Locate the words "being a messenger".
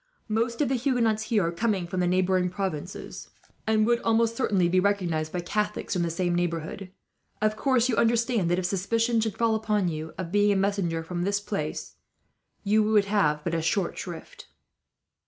10.31-11.03